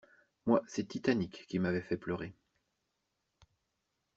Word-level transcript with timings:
Moi 0.47 0.63
c'est 0.67 0.87
Titanic 0.87 1.45
qui 1.47 1.59
m'avait 1.59 1.83
fait 1.83 1.95
pleurer. 1.95 2.33